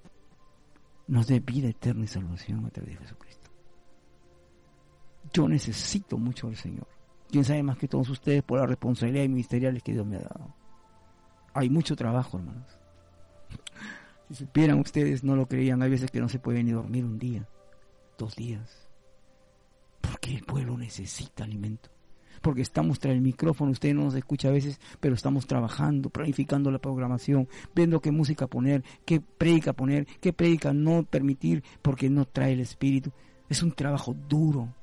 [1.07, 3.49] nos dé vida eterna y salvación a través de Jesucristo.
[5.33, 6.87] Yo necesito mucho al Señor.
[7.29, 10.21] Quién sabe más que todos ustedes por la responsabilidad y ministeriales que Dios me ha
[10.21, 10.55] dado.
[11.53, 12.79] Hay mucho trabajo, hermanos.
[14.29, 15.81] Si supieran ustedes, no lo creían.
[15.81, 17.47] Hay veces que no se puede ni dormir un día,
[18.17, 18.87] dos días.
[20.01, 21.89] Porque el pueblo necesita alimento
[22.41, 26.71] porque estamos tras el micrófono, usted no nos escucha a veces, pero estamos trabajando, planificando
[26.71, 32.25] la programación, viendo qué música poner, qué predica poner, qué predica no permitir, porque no
[32.25, 33.11] trae el espíritu.
[33.49, 34.73] Es un trabajo duro.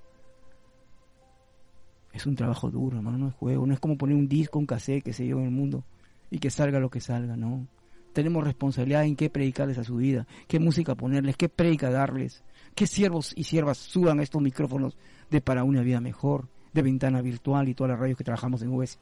[2.12, 4.66] Es un trabajo duro, hermano, no es juego, no es como poner un disco, un
[4.66, 5.84] cassette, que se yo, en el mundo,
[6.30, 7.66] y que salga lo que salga, no.
[8.12, 12.86] Tenemos responsabilidad en qué predicarles a su vida, qué música ponerles, qué predica darles, qué
[12.86, 14.96] siervos y siervas suban estos micrófonos
[15.30, 18.72] de para una vida mejor de Ventana Virtual y todas las radios que trabajamos en
[18.72, 18.98] US.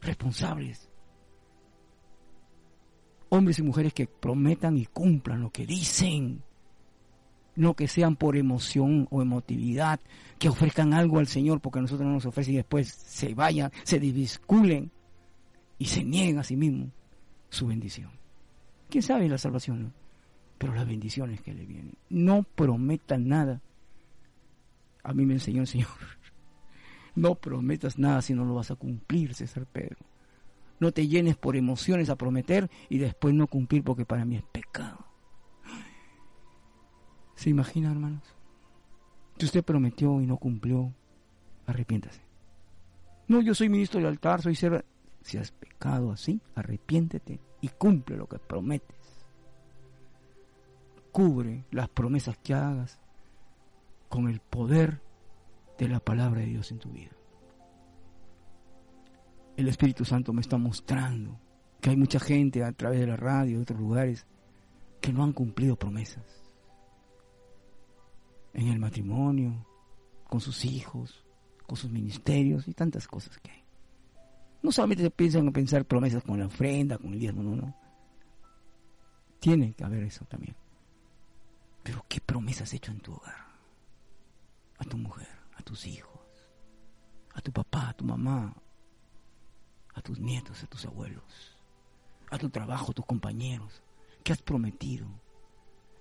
[0.00, 0.88] Responsables.
[3.30, 6.42] Hombres y mujeres que prometan y cumplan lo que dicen.
[7.56, 10.00] No que sean por emoción o emotividad,
[10.38, 13.72] que ofrezcan algo al Señor porque a nosotros no nos ofrecen y después se vayan,
[13.84, 14.92] se divisculen
[15.78, 16.90] y se nieguen a sí mismos
[17.50, 18.10] su bendición.
[18.90, 19.92] ¿Quién sabe la salvación?
[20.58, 21.96] Pero las bendiciones que le vienen.
[22.08, 23.60] No prometan nada.
[25.02, 25.88] A mí me enseñó el Señor
[27.18, 29.98] no prometas nada si no lo vas a cumplir, César Pedro.
[30.80, 34.44] No te llenes por emociones a prometer y después no cumplir porque para mí es
[34.44, 35.04] pecado.
[37.34, 38.22] ¿Se imagina, hermanos?
[39.38, 40.92] Si usted prometió y no cumplió,
[41.66, 42.20] arrepiéntase.
[43.26, 44.84] No, yo soy ministro del altar, soy ser...
[45.28, 48.96] Si has pecado así, arrepiéntete y cumple lo que prometes.
[51.12, 52.98] Cubre las promesas que hagas
[54.08, 55.02] con el poder
[55.76, 57.10] de la palabra de Dios en tu vida.
[59.58, 61.38] El Espíritu Santo me está mostrando
[61.82, 64.26] que hay mucha gente a través de la radio y otros lugares
[65.02, 66.24] que no han cumplido promesas.
[68.54, 69.66] En el matrimonio,
[70.26, 71.22] con sus hijos,
[71.66, 73.67] con sus ministerios y tantas cosas que hay.
[74.62, 77.74] No solamente piensan en pensar promesas con la ofrenda, con el diezmo, no, no.
[79.40, 80.56] Tiene que haber eso también.
[81.82, 83.46] Pero ¿qué promesas has hecho en tu hogar?
[84.78, 86.20] A tu mujer a tus hijos,
[87.34, 88.54] a tu papá, a tu mamá,
[89.94, 91.58] a tus nietos, a tus abuelos,
[92.30, 93.82] a tu trabajo, a tus compañeros.
[94.22, 95.06] ¿Qué has prometido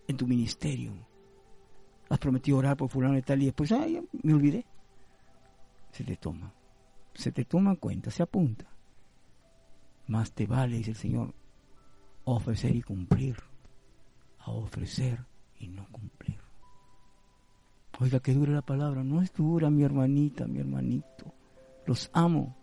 [0.07, 0.93] en tu ministerio?
[2.09, 4.65] Has prometido orar por fulano y tal y después, ay, me olvidé.
[5.91, 6.53] Se te toma,
[7.17, 8.65] se te toma cuenta, se apunta.
[10.05, 11.33] Más te vale, dice el Señor,
[12.25, 13.37] ofrecer y cumplir,
[14.39, 15.25] a ofrecer
[15.59, 16.37] y no cumplir.
[17.99, 19.03] Oiga, que dura la palabra.
[19.03, 21.33] No es dura, mi hermanita, mi hermanito.
[21.87, 22.55] Los amo.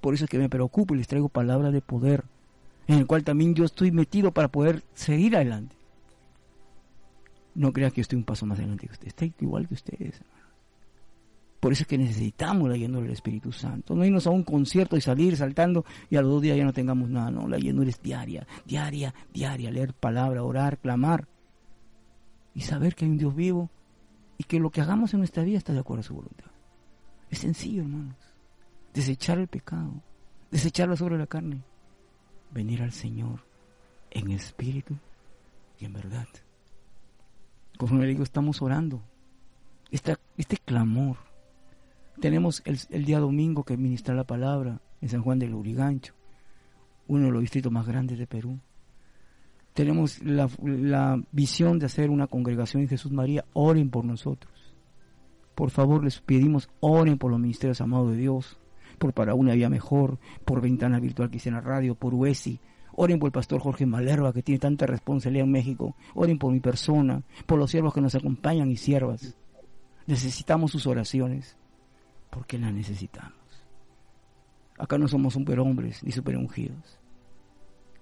[0.00, 2.24] Por eso es que me preocupo y les traigo palabras de poder,
[2.86, 5.76] en el cual también yo estoy metido para poder seguir adelante.
[7.54, 9.08] No crea que yo estoy un paso más adelante que usted.
[9.08, 10.22] Estoy igual que ustedes,
[11.66, 13.96] Por eso es que necesitamos la llenura del Espíritu Santo.
[13.96, 16.72] No irnos a un concierto y salir saltando y a los dos días ya no
[16.72, 17.28] tengamos nada.
[17.32, 19.72] No, la llenura es diaria, diaria, diaria.
[19.72, 21.26] Leer palabra, orar, clamar.
[22.54, 23.68] Y saber que hay un Dios vivo
[24.38, 26.52] y que lo que hagamos en nuestra vida está de acuerdo a su voluntad.
[27.30, 28.14] Es sencillo, hermanos.
[28.94, 29.90] Desechar el pecado,
[30.52, 31.64] desecharlo sobre la carne,
[32.52, 33.40] venir al Señor
[34.12, 34.94] en espíritu
[35.80, 36.28] y en verdad.
[37.76, 39.02] Como le digo, estamos orando.
[39.90, 41.25] este clamor.
[42.20, 46.14] Tenemos el, día domingo que ministra la palabra en San Juan del Urigancho,
[47.08, 48.58] uno de los distritos más grandes de Perú
[49.76, 54.50] tenemos la, visión de hacer una congregación en Jesús María, oren por nosotros.
[55.54, 58.58] Por favor, les pedimos, oren por los ministerios amados de Dios,
[58.98, 62.58] por Para una Vida Mejor, por Ventana Virtual Cristiana Radio, por UESI.
[62.94, 65.94] Oren por el pastor Jorge Malerva, que tiene tanta responsabilidad en México.
[66.14, 69.36] Oren por mi persona, por los siervos que nos acompañan y siervas.
[70.06, 71.58] Necesitamos sus oraciones,
[72.36, 73.32] porque las necesitamos.
[74.76, 76.98] Acá no somos superhombres ni superungidos.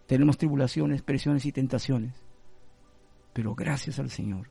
[0.08, 2.14] Tenemos tribulaciones, presiones y tentaciones.
[3.32, 4.50] Pero gracias al Señor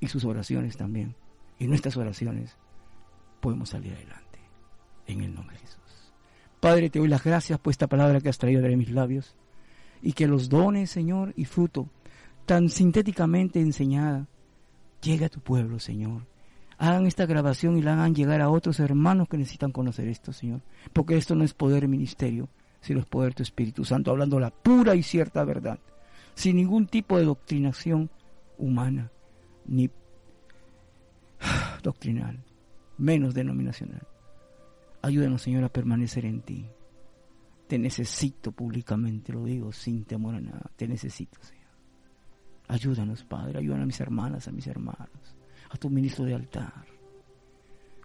[0.00, 1.14] y sus oraciones también,
[1.60, 2.56] y nuestras oraciones,
[3.38, 4.40] podemos salir adelante.
[5.06, 6.12] En el nombre de Jesús.
[6.58, 9.36] Padre, te doy las gracias por esta palabra que has traído de mis labios
[10.02, 11.88] y que los dones, Señor, y fruto
[12.46, 14.26] tan sintéticamente enseñada,
[15.00, 16.26] llegue a tu pueblo, Señor.
[16.80, 20.62] Hagan esta grabación y la hagan llegar a otros hermanos que necesitan conocer esto, Señor.
[20.94, 22.48] Porque esto no es poder ministerio,
[22.80, 25.78] sino es poder tu Espíritu Santo, hablando la pura y cierta verdad,
[26.34, 28.08] sin ningún tipo de doctrinación
[28.56, 29.10] humana,
[29.66, 29.90] ni
[31.82, 32.42] doctrinal,
[32.96, 34.00] menos denominacional.
[35.02, 36.64] Ayúdanos, Señor, a permanecer en ti.
[37.66, 40.70] Te necesito públicamente, lo digo sin temor a nada.
[40.76, 41.60] Te necesito, Señor.
[42.68, 43.58] Ayúdanos, Padre.
[43.58, 45.36] Ayúdanos a mis hermanas, a mis hermanos,
[45.70, 46.84] a tu ministro de altar.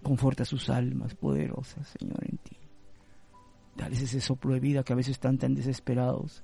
[0.01, 2.57] Conforta sus almas poderosas, Señor, en ti.
[3.75, 6.43] Dales ese soplo de vida que a veces están tan desesperados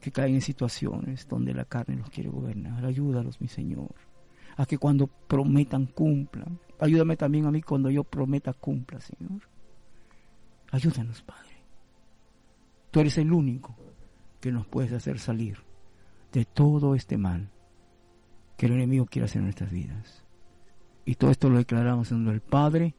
[0.00, 2.84] que caen en situaciones donde la carne los quiere gobernar.
[2.84, 3.94] Ayúdalos, mi Señor,
[4.56, 6.58] a que cuando prometan cumplan.
[6.80, 9.42] Ayúdame también a mí cuando yo prometa cumpla, Señor.
[10.72, 11.52] Ayúdanos, Padre.
[12.90, 13.76] Tú eres el único
[14.40, 15.58] que nos puedes hacer salir
[16.32, 17.48] de todo este mal
[18.56, 20.21] que el enemigo quiere hacer en nuestras vidas.
[21.04, 22.94] Y todo esto lo declaramos en del Padre,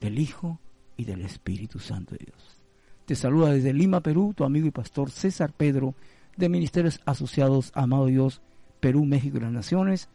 [0.00, 0.60] del Hijo
[0.96, 2.62] y del Espíritu Santo de Dios.
[3.06, 5.94] Te saluda desde Lima, Perú, tu amigo y pastor César Pedro,
[6.36, 8.42] de Ministerios Asociados Amado Dios,
[8.80, 10.08] Perú, México y las Naciones,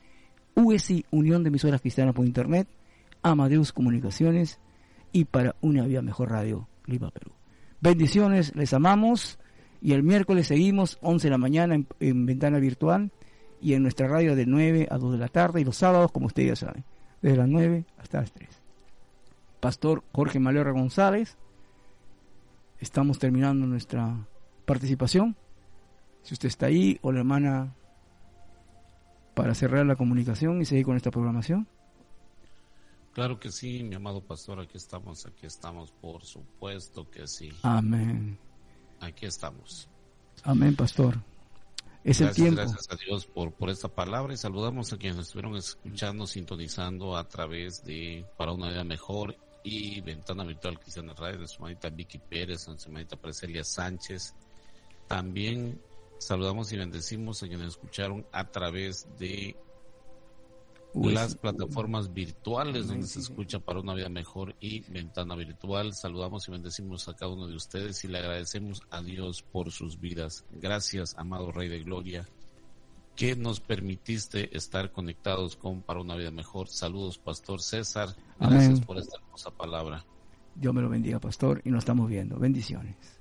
[0.55, 2.67] USI, Unión de Emisoras Cristianas por Internet,
[3.21, 4.59] Amadeus Comunicaciones
[5.11, 7.31] y para Una Vía Mejor Radio, Lima, Perú.
[7.81, 9.39] Bendiciones, les amamos
[9.81, 13.11] y el miércoles seguimos 11 de la mañana en, ventana virtual
[13.61, 16.27] y en nuestra radio de 9 a 2 de la tarde y los sábados, como
[16.27, 16.83] ustedes ya saben,
[17.25, 18.47] desde las 9 hasta las 3.
[19.59, 21.37] Pastor Jorge Malera González,
[22.79, 24.27] estamos terminando nuestra
[24.65, 25.35] participación.
[26.21, 27.73] Si usted está ahí o la hermana
[29.33, 31.67] para cerrar la comunicación y seguir con esta programación.
[33.11, 37.51] Claro que sí, mi amado pastor, aquí estamos, aquí estamos, por supuesto que sí.
[37.63, 38.37] Amén.
[38.99, 39.89] Aquí estamos.
[40.43, 41.17] Amén, pastor.
[42.05, 42.61] Es el tiempo.
[42.61, 47.27] Gracias a Dios por, por esta palabra y saludamos a quienes estuvieron escuchando, sintonizando a
[47.27, 52.19] través de Para una Vida Mejor y Ventana Virtual Cristiana Radio de su manita Vicky
[52.19, 54.35] Pérez, de su manita Preselia Sánchez.
[55.07, 55.81] También
[56.19, 59.55] saludamos y bendecimos a quienes escucharon a través de
[61.03, 65.93] las plataformas virtuales donde se escucha para una vida mejor y ventana virtual.
[65.93, 69.99] Saludamos y bendecimos a cada uno de ustedes y le agradecemos a Dios por sus
[69.99, 70.45] vidas.
[70.51, 72.27] Gracias, amado Rey de Gloria,
[73.15, 76.67] que nos permitiste estar conectados con para una vida mejor.
[76.67, 78.15] Saludos, Pastor César.
[78.39, 80.05] Gracias por esta hermosa palabra.
[80.55, 82.37] Dios me lo bendiga, Pastor, y nos estamos viendo.
[82.39, 82.95] Bendiciones.